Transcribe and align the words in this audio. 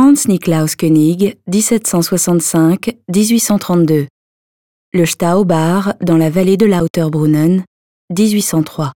Franz 0.00 0.28
Niklaus 0.28 0.76
König, 0.76 1.38
1765-1832. 1.50 4.06
Le 4.92 5.06
Staubar 5.06 5.94
dans 6.00 6.16
la 6.16 6.30
vallée 6.30 6.56
de 6.56 6.66
Lauterbrunnen, 6.66 7.64
1803. 8.16 8.92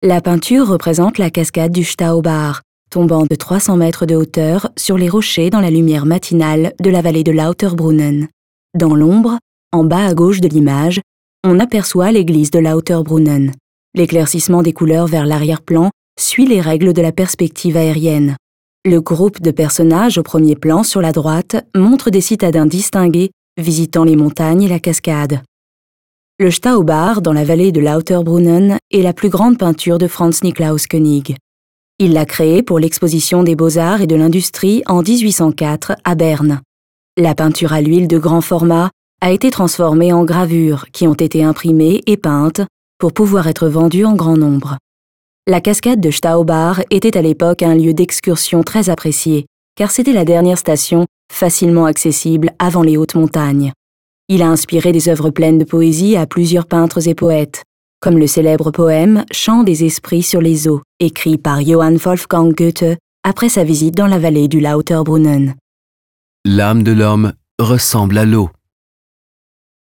La 0.00 0.22
peinture 0.22 0.66
représente 0.66 1.18
la 1.18 1.28
cascade 1.28 1.72
du 1.72 1.84
Staubar, 1.84 2.62
tombant 2.90 3.26
de 3.26 3.34
300 3.34 3.76
mètres 3.76 4.06
de 4.06 4.14
hauteur 4.14 4.70
sur 4.78 4.96
les 4.96 5.10
rochers 5.10 5.50
dans 5.50 5.60
la 5.60 5.68
lumière 5.68 6.06
matinale 6.06 6.72
de 6.80 6.88
la 6.88 7.02
vallée 7.02 7.22
de 7.22 7.32
Lauterbrunnen. 7.32 8.28
Dans 8.72 8.94
l'ombre, 8.94 9.38
en 9.72 9.84
bas 9.84 10.06
à 10.06 10.14
gauche 10.14 10.40
de 10.40 10.48
l'image, 10.48 11.02
on 11.44 11.60
aperçoit 11.60 12.12
l'église 12.12 12.50
de 12.50 12.60
Lauterbrunnen. 12.60 13.52
L'éclaircissement 13.94 14.62
des 14.62 14.72
couleurs 14.72 15.06
vers 15.06 15.26
l'arrière-plan 15.26 15.90
suit 16.18 16.46
les 16.46 16.62
règles 16.62 16.94
de 16.94 17.02
la 17.02 17.12
perspective 17.12 17.76
aérienne. 17.76 18.38
Le 18.84 19.00
groupe 19.00 19.40
de 19.40 19.52
personnages 19.52 20.18
au 20.18 20.24
premier 20.24 20.56
plan 20.56 20.82
sur 20.82 21.00
la 21.00 21.12
droite 21.12 21.64
montre 21.76 22.10
des 22.10 22.20
citadins 22.20 22.66
distingués 22.66 23.30
visitant 23.56 24.02
les 24.02 24.16
montagnes 24.16 24.62
et 24.62 24.68
la 24.68 24.80
cascade. 24.80 25.40
Le 26.40 26.50
Staubar, 26.50 27.22
dans 27.22 27.32
la 27.32 27.44
vallée 27.44 27.70
de 27.70 27.78
Lauterbrunnen, 27.78 28.78
est 28.90 29.02
la 29.02 29.12
plus 29.12 29.28
grande 29.28 29.56
peinture 29.56 29.98
de 29.98 30.08
Franz 30.08 30.40
Niklaus 30.42 30.88
König. 30.88 31.36
Il 32.00 32.12
l'a 32.12 32.26
créée 32.26 32.64
pour 32.64 32.80
l'exposition 32.80 33.44
des 33.44 33.54
beaux-arts 33.54 34.00
et 34.00 34.08
de 34.08 34.16
l'industrie 34.16 34.82
en 34.86 35.02
1804 35.02 35.92
à 36.02 36.14
Berne. 36.16 36.60
La 37.16 37.36
peinture 37.36 37.72
à 37.72 37.82
l'huile 37.82 38.08
de 38.08 38.18
grand 38.18 38.40
format 38.40 38.90
a 39.20 39.30
été 39.30 39.50
transformée 39.50 40.12
en 40.12 40.24
gravures 40.24 40.86
qui 40.90 41.06
ont 41.06 41.14
été 41.14 41.44
imprimées 41.44 42.00
et 42.08 42.16
peintes 42.16 42.62
pour 42.98 43.12
pouvoir 43.12 43.46
être 43.46 43.68
vendues 43.68 44.06
en 44.06 44.16
grand 44.16 44.36
nombre. 44.36 44.78
La 45.48 45.60
cascade 45.60 45.98
de 45.98 46.12
Staubar 46.12 46.82
était 46.90 47.18
à 47.18 47.22
l'époque 47.22 47.62
un 47.62 47.74
lieu 47.74 47.92
d'excursion 47.92 48.62
très 48.62 48.90
apprécié, 48.90 49.46
car 49.74 49.90
c'était 49.90 50.12
la 50.12 50.24
dernière 50.24 50.56
station 50.56 51.06
facilement 51.32 51.84
accessible 51.84 52.52
avant 52.60 52.82
les 52.82 52.96
hautes 52.96 53.16
montagnes. 53.16 53.72
Il 54.28 54.42
a 54.42 54.48
inspiré 54.48 54.92
des 54.92 55.08
œuvres 55.08 55.30
pleines 55.30 55.58
de 55.58 55.64
poésie 55.64 56.14
à 56.14 56.28
plusieurs 56.28 56.66
peintres 56.66 57.08
et 57.08 57.16
poètes, 57.16 57.64
comme 58.00 58.18
le 58.18 58.28
célèbre 58.28 58.70
poème 58.70 59.24
Chant 59.32 59.64
des 59.64 59.82
esprits 59.82 60.22
sur 60.22 60.40
les 60.40 60.68
eaux, 60.68 60.82
écrit 61.00 61.38
par 61.38 61.60
Johann 61.60 61.96
Wolfgang 61.96 62.54
Goethe 62.54 62.96
après 63.24 63.48
sa 63.48 63.64
visite 63.64 63.96
dans 63.96 64.06
la 64.06 64.20
vallée 64.20 64.46
du 64.46 64.60
Lauterbrunnen. 64.60 65.56
L'âme 66.44 66.84
de 66.84 66.92
l'homme 66.92 67.32
ressemble 67.58 68.16
à 68.18 68.24
l'eau. 68.24 68.48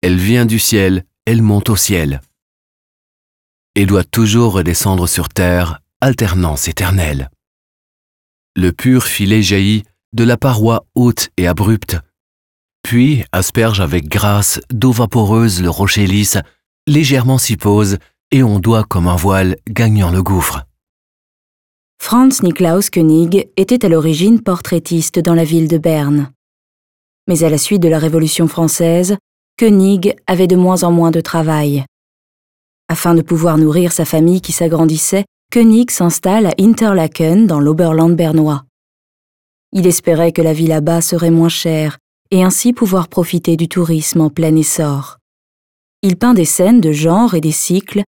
Elle 0.00 0.16
vient 0.16 0.46
du 0.46 0.58
ciel, 0.58 1.04
elle 1.26 1.42
monte 1.42 1.68
au 1.68 1.76
ciel. 1.76 2.22
Et 3.74 3.86
doit 3.86 4.04
toujours 4.04 4.52
redescendre 4.52 5.08
sur 5.08 5.28
terre, 5.28 5.80
alternance 6.00 6.68
éternelle. 6.68 7.30
Le 8.56 8.70
pur 8.70 9.04
filet 9.04 9.42
jaillit 9.42 9.82
de 10.12 10.24
la 10.24 10.36
paroi 10.36 10.84
haute 10.94 11.30
et 11.36 11.48
abrupte, 11.48 11.96
puis 12.84 13.24
asperge 13.32 13.80
avec 13.80 14.08
grâce 14.08 14.60
d'eau 14.70 14.92
vaporeuse 14.92 15.60
le 15.60 15.70
rocher 15.70 16.06
lisse, 16.06 16.38
légèrement 16.86 17.38
s'y 17.38 17.56
pose 17.56 17.98
et 18.30 18.42
on 18.42 18.60
doit 18.60 18.84
comme 18.84 19.08
un 19.08 19.16
voile 19.16 19.56
gagnant 19.68 20.10
le 20.10 20.22
gouffre. 20.22 20.64
Franz 22.00 22.42
Niklaus 22.42 22.90
König 22.90 23.48
était 23.56 23.84
à 23.84 23.88
l'origine 23.88 24.42
portraitiste 24.42 25.18
dans 25.18 25.34
la 25.34 25.44
ville 25.44 25.68
de 25.68 25.78
Berne. 25.78 26.30
Mais 27.26 27.42
à 27.42 27.48
la 27.48 27.58
suite 27.58 27.82
de 27.82 27.88
la 27.88 27.98
Révolution 27.98 28.46
française, 28.46 29.16
König 29.56 30.14
avait 30.26 30.46
de 30.46 30.56
moins 30.56 30.82
en 30.82 30.92
moins 30.92 31.10
de 31.10 31.20
travail. 31.20 31.84
Afin 32.88 33.14
de 33.14 33.22
pouvoir 33.22 33.56
nourrir 33.56 33.92
sa 33.92 34.04
famille 34.04 34.40
qui 34.40 34.52
s'agrandissait, 34.52 35.24
König 35.50 35.90
s'installe 35.90 36.46
à 36.46 36.54
Interlaken 36.58 37.46
dans 37.46 37.60
l'Oberland 37.60 38.14
bernois. 38.14 38.64
Il 39.72 39.86
espérait 39.86 40.32
que 40.32 40.42
la 40.42 40.52
vie 40.52 40.66
là-bas 40.66 41.00
serait 41.00 41.30
moins 41.30 41.48
chère 41.48 41.98
et 42.30 42.42
ainsi 42.42 42.72
pouvoir 42.72 43.08
profiter 43.08 43.56
du 43.56 43.68
tourisme 43.68 44.20
en 44.20 44.30
plein 44.30 44.54
essor. 44.54 45.18
Il 46.02 46.16
peint 46.16 46.34
des 46.34 46.44
scènes 46.44 46.80
de 46.80 46.92
genre 46.92 47.34
et 47.34 47.40
des 47.40 47.52
cycles, 47.52 48.02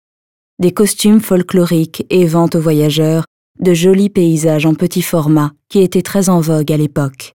des 0.59 0.71
costumes 0.71 1.21
folkloriques 1.21 2.05
et 2.09 2.25
vend 2.25 2.49
aux 2.53 2.59
voyageurs 2.59 3.25
de 3.59 3.73
jolis 3.73 4.09
paysages 4.09 4.65
en 4.65 4.73
petit 4.73 5.01
format 5.01 5.51
qui 5.69 5.81
étaient 5.81 6.01
très 6.01 6.29
en 6.29 6.39
vogue 6.39 6.71
à 6.71 6.77
l'époque. 6.77 7.33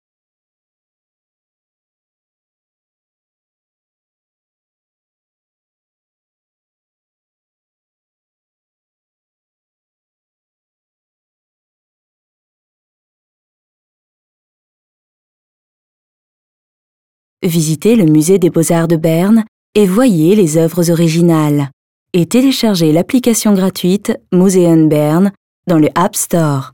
Visitez 17.44 17.94
le 17.94 18.06
musée 18.06 18.38
des 18.38 18.48
beaux-arts 18.48 18.88
de 18.88 18.96
Berne 18.96 19.44
et 19.74 19.84
voyez 19.86 20.34
les 20.34 20.56
œuvres 20.56 20.90
originales. 20.90 21.70
Et 22.14 22.24
téléchargez 22.24 22.90
l'application 22.90 23.52
gratuite 23.52 24.18
Museum 24.32 24.88
Bern 24.88 25.30
dans 25.66 25.78
le 25.78 25.88
App 25.94 26.16
Store. 26.16 26.73